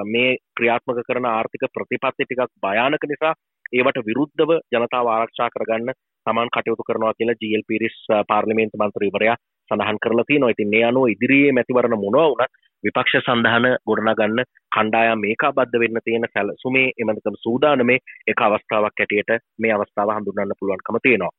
[0.07, 3.33] මේ ක්‍රියාත්මක කරන ආර්ථික ප්‍රතිපත්ති ටිකක් භයානක නිසා
[3.73, 5.95] ඒවට විරුද්ධව ජනතාව ආරක්ෂා කරගන්න
[6.25, 7.95] තමන් කටයුතු කරනවා කියලා ජීල් පිරිස්
[8.27, 9.39] පාර්ලිමේන්තු මන්ත්‍රීවරයා
[9.71, 10.53] සඳහන් කරලා තියෙනවා.
[10.55, 16.87] ඉතින් මේ අනුව ඉදිරියේ මැතිවරණ මොනවා වුණත් විපක්ෂ සඳහන ගොඩනගන්න කණ්ඩායම් මේකාබද්ධ වෙන්න තියෙන සැලසුමේ
[16.97, 21.33] එමන්තම සූදානමේ එක අවස්ථාවක් හැටියට මේ අවස්ථාව හඳුන්වන්න පුළුවන්කම තියෙනවා.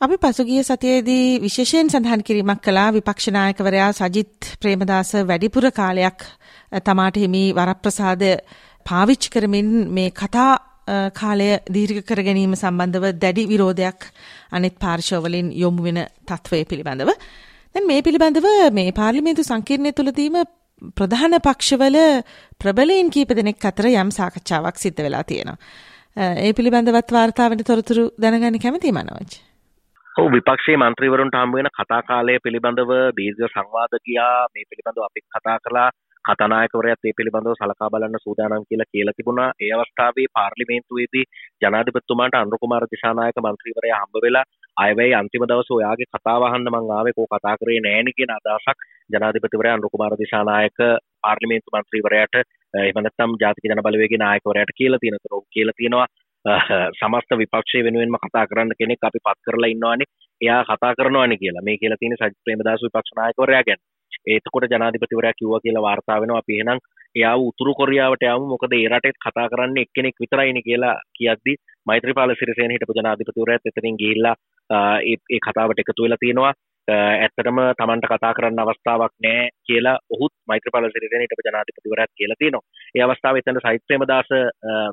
[0.00, 6.20] අපි පසුගිය සතියේදී විශේෂයෙන් සඳහන් කිරීමක් කළා විපක්ෂ නායකවරයා සජිත් ප්‍රේමදාස වැඩිපුර කාලයක්
[6.84, 8.22] තමාට හිමි වරප්‍රසාද
[8.86, 10.52] පාවිච්චි කරමින් මේ කතා
[11.14, 14.08] කාලය දීර්ඝ කර ගැනීම සම්බන්ධව දැඩි විරෝධයක්
[14.52, 17.10] අනෙත් පාර්ශවවලින් යොමු වෙන තත්ත්වය පිළිබඳව.
[17.74, 20.38] දැන් මේ පිළිබඳව මේ පාර්ලිමේන්තු සංකීර්ණය තුළදීම
[20.94, 21.98] ප්‍රධාන පක්ෂවල
[22.60, 25.58] ප්‍රබලයින් කීප දෙනෙක් අතර යම් සාකච්ඡාවක් සිද්ධ වෙලා තියෙනවා.
[26.16, 29.30] ඒ පිළිබඳවත් වාර්තාවට තොරතුරු දැනගන්න කැමතියි මනෝජ්.
[30.14, 35.58] ඔව් විපක්ෂයේ මන්ත්‍රීවරුන්ට හම්බ වෙන කතා කාලය පිළිබඳව දීර්ඝ සංවාද ගියා මේ පිළිබඳව අපි කතා
[35.66, 35.90] කළා
[36.24, 39.48] කතානායකවරයාත් මේ පිළිබඳව සලකා බලන්න සූදානම් කියලා කියලා තිබුණා.
[39.60, 41.24] ඒ අවස්ථාවේ පාර්ලිමේන්තුවේදී
[41.62, 44.44] ජනාධිපතිතුමාට අනුර කුමාර දිසානායක මන්ත්‍රීවරයා හම්බ වෙලා
[44.76, 49.74] අයවැයි අන්තිම දවසේ ඔයාගේ කතාව අහන්න මං ආවේ කෝ කතා කරේ නෑනේ කියන අදහසක් ජනාධිපතිවරයා
[49.74, 50.78] අනුර කුමාර දිසානායක
[51.22, 52.40] පාර්ලිමේන්තු මන්ත්‍රීවරයාට
[52.74, 56.08] එහෙම නැත්නම් ජාතික ජන බලවේගයේ නායකවරයාට කියලා තියෙනතර කියලා තියෙනවා.
[56.92, 60.08] සමස්ත විපක්ෂය වෙනුවෙන්ම කතා කරන්න කෙනෙක් අපි පත් කරලා ඉන්නවානේ.
[60.40, 61.62] එයා කතා කරනවානේ කියලා.
[61.62, 63.80] මේ කියලා තියෙන සජිත් ප්‍රේමදාස විපක්ෂ නායකවරයා ගැන.
[64.26, 66.84] ඒතකොට ජනාධිපතිවරයා කිව්වා කියලා වාර්තා වෙනවා අපි එහෙනම්
[67.16, 72.74] එයාව උතුරු කොරියාවට යමු මොකද ඒ රටේ කතා කරන්නේ එක්කෙනෙක් විතරයිනේ කියලා කියද්දි මෛත්‍රීපාල සිරිසේන
[72.74, 74.36] හිටපු ජනාධිපතිවරයාත් එතනින් ගිහිල්ලා
[75.06, 76.54] ඒ කතාවට එකතු වෙලා තියෙනවා
[76.88, 82.64] ඇත්තටම තමන්ට කතා කරන්න අවස්ථාවක් නෑ කියලා ඔහුත් මෛත්‍රපාල සිරිසේන හිටපු ජනාධිපතිවරයාත් කියලා තියෙනවා.
[82.94, 84.30] ඒ අවස්ථාවේ එතන සයිත් ප්‍රේමදාස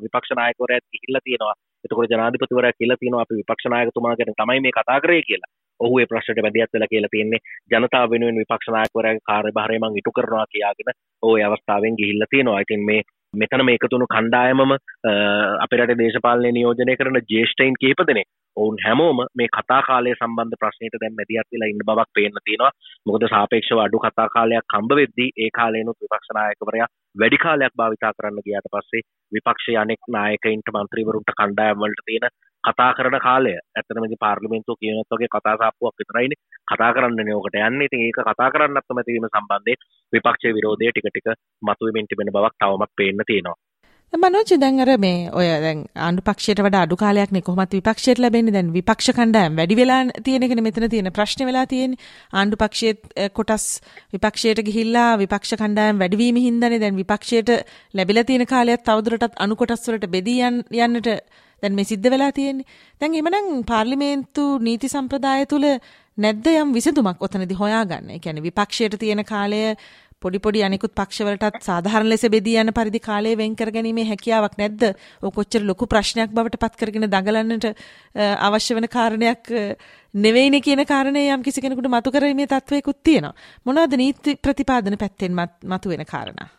[0.04, 1.56] විපක්ෂ නායකවරයාත් ගිහිල්ලා තියෙනවා.
[1.86, 5.52] එතකොට ජනාධිපතිවරයා කියලා තියෙනවා අපි විපක්ෂ නායකතුමා ගැන තමයි මේ කතා කරේ කියලා.
[5.80, 7.42] ඔහු ඒ ප්‍රශ්නට මැදිහත් වෙලා කියලා තියෙන්නේ.
[7.72, 12.60] ජනතාව වෙනුවෙන් විපක්ෂ නායකවරයාගේ කාර්යභාරය මම ඉටු කරනවා කියාගෙන ඔය අවස්ථාවෙන් ගිහිල්ලා තියෙනවා.
[12.60, 13.02] ඉතින් මේ
[13.34, 14.74] මෙතන මේකතුුණු කණ්ඩායමම
[15.64, 21.16] අපිරට දේශපාලනය නියෝජනය කරන ජේෂ්ටයින් කහිප දෙනෙක් ඔවුන් හැමෝම මේ කතා කාලය සම්බන්ධ ප්‍රශ්නයට දැන්
[21.16, 22.72] මැදිහත් වෙලා ඉන්න බවක් පේන්න තියෙනවා.
[23.06, 28.46] මොකද සාපේක්ෂව අඩු කතා කාලයක් හම්බ වෙද්දී ඒ කාලේනොත් විපක්ෂ නායකවරයා වැඩි කාලයක් භාවිතා කරන්න
[28.48, 32.30] ගියාට පස්සේ විපක්ෂයේ අනෙක් නායකයින්ට මන්ත්‍රීවරුන්ට කණ්ඩායම් වලට තියෙන
[32.66, 33.54] කතා කරන කාලය.
[33.76, 37.88] ඇත්තටම ඉතින් පාර්ලිමේන්තුව කියනත් වගේ කතා සාප්පුවක් විතරයිනේ කතා කරන්නනේ ඕකට යන්නේ.
[37.90, 41.28] ඉතින් ඒක කතා කරන්නත් තමයි තියෙන සම්බන්ධයෙන් විපක්ෂයේ විරෝධය ටික ටික
[41.62, 43.58] මතුවෙමින් තිබෙන බවක් තවමත් පේන්න තියෙනවා.
[44.14, 48.56] මනෝජ දැන් අර මේ ඔය දැන් ආණ්ඩු පක්ෂයට වඩා අඩු කාලයක් නේ කොහොමත් විපක්ෂයට ලැබෙන්නේ.
[48.56, 52.00] දැන් විපක්ෂ කණ්ඩායම් වැඩි වෙලා තියෙන එකනේ මෙතන තියෙන ප්‍රශ්නේ වෙලා තියෙන්නේ.
[52.34, 53.66] ආණ්ඩු පක්ෂයේ කොටස්
[54.14, 57.52] විපක්ෂයට ගිහිල්ලා විපක්ෂ කණ්ඩායම් වැඩි වීම හින්දානේ දැන් විපක්ෂයට
[57.94, 60.40] ලැබිලා තියෙන කාලයක් තවදුරටත් අණු කොටස් වලට බෙදී
[60.86, 61.12] යන්නට
[61.62, 62.66] දැන් මේ සිද්ධ වෙලා තියෙන්නේ
[63.02, 65.68] දැන් එමනම් පාර්ලිමේන්තු නීති සම්ප්‍රදාය තුල
[66.18, 68.10] නැද්ද යම් විසඳුමක් ඔතනදී හොයාගන්න.
[68.16, 69.62] ඒ කියන්නේ විපක්ෂයට තියෙන කාලය
[70.24, 74.86] පොඩි පොඩි අනිකුත් පක්ෂවලටත් සාධාරණ ලෙස බෙදී යන පරිදි කාලය වෙන් කර ගැනීමේ හැකියාවක් නැද්ද?
[75.24, 77.68] ඔය කොච්චර ලොකු ප්‍රශ්නයක් බවට පත් කරගෙන දඟලන්නට
[78.48, 79.52] අවශ්‍ය වෙන කාරණයක්
[80.26, 83.36] නෙවෙයිනේ කියන කාරණේ යම් කිසි කෙනෙකුට මතු කරීමේ තත්වයකුත් තියෙනවා.
[83.66, 85.36] මොනවද නීති ප්‍රතිපාදන පැත්තෙන්
[85.74, 86.50] මතු වෙන කාරණා?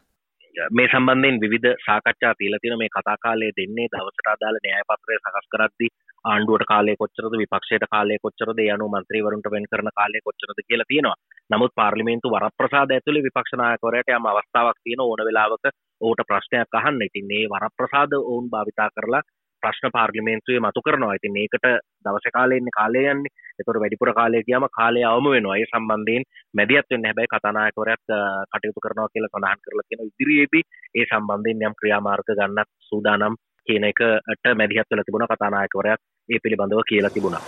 [0.71, 5.49] මේ සම්බන්ධයෙන් විධ සාකච්ඡා තිීල තින මේ කතා කාලය දෙන්නේ දවසට අදාල න්‍යාය පත්‍රය සකස්
[5.53, 5.88] කරද්දි
[6.25, 11.16] ආණ්ඩුවට කාලය කොච්චරද විපක්ෂයට කාලය කොච්චරද යනු මන්ත්‍රීවරුන්ට වෙන් කරන කාලය කොච්චරද කියලා තියෙනවා.
[11.51, 15.64] නමුත් පාර්ලිමේන්තු වරප්‍රසාද ඇතුළේ විපක්ෂනායකවරයට යම් අවස්ථාවක් තියෙන ඕන වෙලාවක
[16.01, 17.03] ඕට ප්‍රශ්නයක් අහන්න.
[17.03, 19.23] ඉතින් මේ වරප්‍රසාද ඔවුන් භාවිතා කරලා
[19.67, 21.15] ප්‍රශ්න පාර්ලිමේන්තුවේ මතු කරනවා.
[21.19, 21.67] ඉතින් ඒකට
[22.05, 23.35] දවස කාලෙන්නේ කාලය යන්නේ.
[23.59, 25.57] එතකොට වැඩිපුර කාලය ගියාම කාලය අවම වෙනවා.
[25.57, 28.15] ඒ සම්බන්ධයෙන් මැදිහත් වෙන්න හැබැයි කතානායකවරයාත්
[28.53, 34.53] කටයුතු කරනවා කියලා සඳහන් කරලා තියෙනවා ඉදිරියේදී ඒ සම්බන්ධයෙන් යම් ක්‍රියාමාර්ග ගන්නත් සූදානම් කියන එකට
[34.55, 37.45] මැදිහත් වෙලා තිබුණා කතානායකවරයාත් ඒ පිළිබඳව කියලා තිබුණා.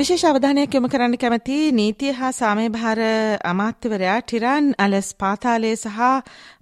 [0.00, 3.00] විශේෂ අවධානයක් යොමු කරන්න කැමති නීතිය හා සාමය භාර
[3.44, 5.98] අමාත්‍යවරයා ටිරන් අලස් පාතාලය සහ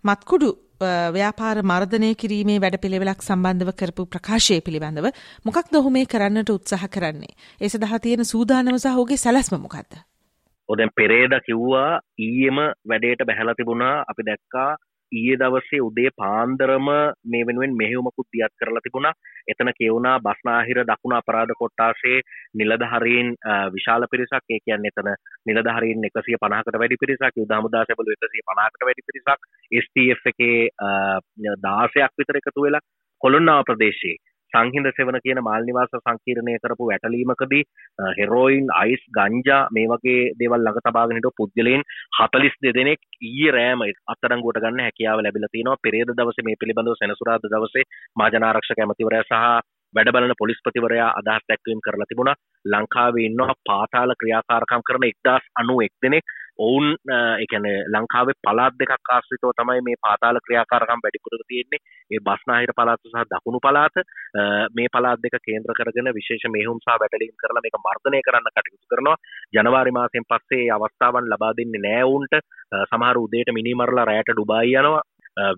[0.05, 0.49] මත්කුඩු
[1.13, 5.07] ව්‍යාපාර මර්ධනය කිරීමේ වැඩපිළිවෙලක් සම්බන්ධව කරපු ප්‍රකාශය පිළිබඳව
[5.47, 7.33] මොකක් දොහු මේ කරන්නට උත්සාහ කරන්නේ.
[7.61, 9.93] ඒ සඳහා තියෙන සූදානම සහ ඔහුගේ සැලැස්ම මොකක්ද?
[10.69, 14.71] ඔදැන් පෙරේද කිව්වා ඊයේම වැඩේට බැහැලා තිබුණා අපි දැක්කා
[15.13, 16.89] ඊයේ දවසේ උදේ පාන්දරම
[17.27, 19.15] මේ වෙනුවෙන් මෙහෙයුමකුත් දියත් කරලා තිබුණා.
[19.49, 22.19] එතන කියවුණා බස්නාහිර දකුණ අපරාධ කොට්ටාසේ
[22.55, 23.35] නිලධහරීන්
[23.73, 25.11] විශාල පිරිසක් ඒ කියන්නේ එතන
[25.47, 29.51] නිලධහරීන් 150කට වැඩි පිරිසක් යුද හමුදා සැබළු 150කට වැඩි පිරිසක්
[29.83, 30.59] STF එකේ
[31.61, 32.85] 16ක් විතර එකතු වෙලා
[33.23, 34.17] කොළොන්නාව ප්‍රදේශයේ
[34.53, 37.63] සංහිඳ සෙවන කියන මාල් නිවාස සංකීර්ණය කරපු වැටලීමකදී
[38.19, 41.83] හෙරෝයින් අයිස් ගංජා මේ වගේ දේවල් ළඟ තබාගෙන හිටපු පුද්ගලයන්
[42.19, 45.83] 42 දෙනෙක් ඊයේ රෑම අත්අඩංගුවට ගන්න හැකියාව ලැබිලා තිනවා.
[45.83, 49.43] පෙරේද දවසේ මේ පිළිබඳව සෙනසුරාදා දවසේ මහජනාරක්ෂක ඇමතිවරයා සහ
[49.95, 52.41] වැඩ බලන පොලිස්පතිවරයා අදහස් දැක්වීම කරලා තිබුණා.
[52.65, 56.25] ලංකාවේ ඉන්නවා පාතාල ක්‍රියාකාරකම් කරන 1091 දෙනෙක්.
[56.59, 56.87] ඔවුන්
[57.39, 61.83] එකන ලංකාවේ පලාත් දෙකක් ආශ්‍රිතව තමයි මේ පාතාල ක්‍රියාකාරකම් වැඩිපුර තියෙන්නේ.
[62.11, 64.01] ඒ බස්නාහිර පලාත් සහ දකුණු පලාත
[64.73, 69.17] මේ පලාත් දෙක කේන්ද්‍ර කරගෙන විශේෂ මෙහුම් සහ වැටලීම් කරලා මේක මර්ධනය කරන්න කටයුතු කරනවා.
[69.53, 72.35] ජනවාරි මාසයෙන් පස්සේ අවස්ථාවන් ලබා දෙන්නේ නෑ උන්ට
[72.85, 75.05] සමහර උදේට මිනිමරලා රෑට ඩුබායි යනවා.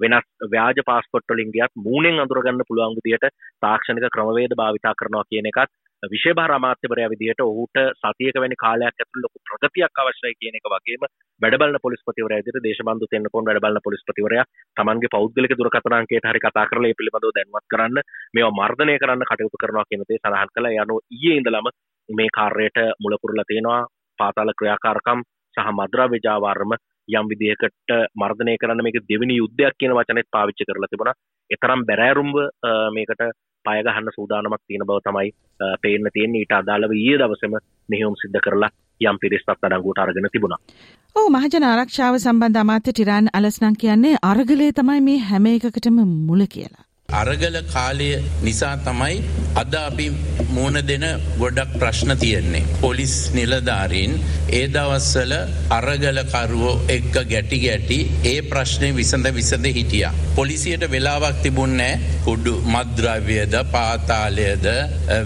[0.00, 3.30] වෙනස් ව්‍යාජ පාස්පොට්ටලින් ගියත් මූණෙන් අඳුරගන්න පුළුවන් විදියට
[3.62, 9.38] තාක්ෂණික ක්‍රමවේද භාවිතා කරනවා කියන එකත් විශේභාර අමාත්‍යවරයා විදිහට ඔහුට සතියක වැනි කාලයක් ඇතුළත ලොකු
[9.44, 11.02] ප්‍රගතියක් අවශ්‍යයි කියන එක වගේම
[11.40, 14.44] වැඩබලන පොලිස්පතිවරයා විදිහට දේශබන්දු තෙන්නකෝන් වැඩබලන පොලිස්පතිවරයා
[14.76, 18.00] තමන්ගේ පෞද්ගලික දුරකථන අංකයට හරි කතා කරලා ඒ පිළිබඳව දැනුවත් කරන්න
[18.34, 20.72] මේවා මර්ධනය කරන්න කටයුතු කරනවා කියන දේ සඳහන් කළා.
[20.72, 21.68] ඒ අනුව ඊයේ ඉඳලම
[22.08, 23.80] මේ කාර්යයට මුල පුරලා තියෙනවා
[24.18, 25.20] පාතාල ක්‍රියාකාරකම්
[25.54, 26.72] සහ මද්‍රව්‍ය ජාවාරම
[27.08, 31.18] යම් විදිහකට මර්ධනය කරන්න මේක දෙවෙනි යුද්ධයක් කියන වචනෙත් පාවිච්චි කරලා තිබුණා.
[31.50, 32.36] එතරම් බැරෑරුම්ව
[32.96, 33.22] මේකට
[33.64, 35.30] පය ගහන්න සූදානමක් තියෙන බව තමයි
[35.82, 36.42] පේන්න තියෙන්නේ.
[36.42, 37.56] ඊට අදාළව ඊයේ දවසේම
[37.88, 38.70] මෙහෙයුම් සිද්ධ කරලා
[39.00, 40.60] යම් පිරිසක් අඩංගුවට අරගෙන තිබුණා.
[41.16, 46.84] ඔව් මහජන ආරක්ෂාව සම්බන්ධ අමාත්‍ය ටිරාන් අලස්නම් කියන්නේ අරගලය තමයි මේ හැම එකකටම මුල කියලා.
[47.20, 48.08] අරගල කාලය
[48.42, 49.16] නිසා තමයි
[49.62, 50.06] අද අපි
[50.50, 51.06] මුණ දෙන
[51.38, 52.64] ගොඩක් ප්‍රශ්න තියෙන්නේ.
[52.80, 54.14] පොලිස් නිලධාරීන්
[54.50, 55.32] ඒ දවස්සල
[55.70, 60.06] අරගලකරුවෝ එක්ක ගැටි ගැටි ඒ ප්‍රශ්නය විසඳ විසඳ හිටිය.
[60.34, 64.66] පොලිසියට වෙලාවක් තිබුන්නෑ කුඩු මද්‍රව්‍යද පාතාලයද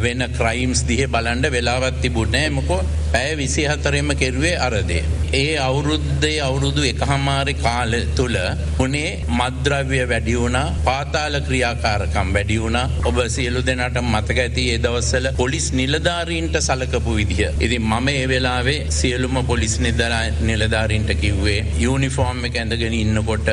[0.00, 2.80] වෙන ක්‍රයිම්ස් දිහ බලන්ඩ වෙලාවත් තිබුණෑ මොකෝ
[3.12, 5.04] පැය විසි හතරෙම කෙරුවේ අරදේ.
[5.34, 8.36] ඒ අවුරුද්දේ අවුරුදු එකහමාරි කාල තුළ
[8.78, 14.78] උනේ මද්‍රව්‍ය වැඩියුණා පාතාල ක්‍රියාකාරකම් වැඩියුණා ඔබ සියලු දෙනට මතක ඇති ඒ
[15.14, 17.48] දවස්සල පොලිස් නිලධාරීන්ට සලකපු විදිහ.
[17.60, 23.48] ඉති මම ඒ වෙලාවේ සියලුම පොලිස් නිදර නිලධාරීන්ට කිව්වේ යුනිෆෝර්ම් එක ඇඳගෙන ඉන්නකොට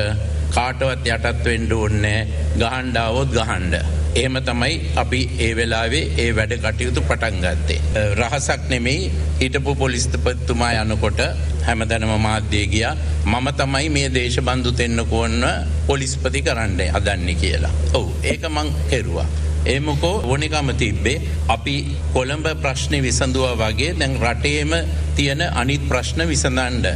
[0.54, 2.20] කාටවත් යටත් වෙන්ඩ ඕන්නෑ
[2.62, 3.74] ගහන්ඩාවොත් ගහන්ඩ.
[4.14, 7.78] එහෙම තමයි අපි ඒ වෙලාවේ ඒ වැඩ කටයුතු පටන් ගත්තේ.
[8.16, 11.22] රහසක් නෙමෙයි හිටපු පොලිස්තපත්තුමා යනකොට
[11.68, 12.96] හැමතැනම මාධ්‍යය ගියා
[13.26, 15.46] මම තමයි මේ දේශබන්ධු දෙන්නකොන්න
[15.86, 17.72] පොලිස්පති කරන්න හදන්නේ කියලා.
[17.94, 19.30] ඔවු ඒක මං කෙරුවා.
[19.66, 21.22] ඒමකෝ ඕනිකම තිබ්බේ.
[21.48, 21.74] අපි
[22.14, 24.72] කොළඹ ප්‍රශ්නය විසඳුව වගේ දැන් රටේම
[25.16, 26.86] තියෙන අනිත් ප්‍රශ්න විසඳන්ඩ.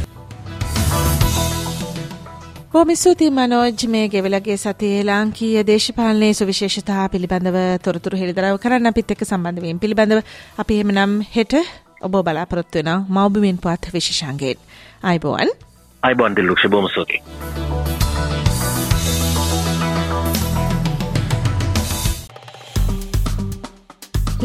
[2.95, 9.61] ස්තුතියි මනෝජ් මේ ගෙවලගේ සතියේ ලාංකීය දේශපාලනයේ සුවිශේෂතා පිළිබඳව තොරතුරු හෙළිදරව් කරන්න අපිත් එක්ක සම්බන්ධ
[9.61, 10.19] වීම පිළිබඳව
[10.57, 11.55] අපි එහෙමනම් හෙට
[12.01, 14.59] ඔබ බලාපොරොත්තු වෙන මව්බිමින් පුවත් විශේෂාංගයෙන්.
[15.03, 15.55] අයිබෝවන්.
[16.03, 17.96] අයිබෝන් දිල්ලුක්ෂ බොහොම ස්තුතියි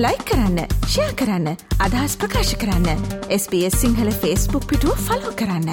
[0.03, 1.47] ලයි කරන්න ෂයා කරන්න
[1.85, 2.99] අදහස් ප්‍රකාශ කරන්න
[3.37, 5.69] SBS සිංහල ෆස්බුක් පිටුව ෆලෝ කරන්න.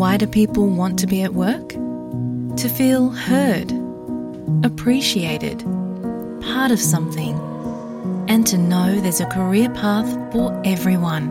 [0.00, 1.68] Why do people want to be at work?
[2.62, 3.70] To feel heard
[4.64, 5.62] appreciated,
[6.40, 7.38] part of something,
[8.28, 11.30] and to know there's a career path for everyone.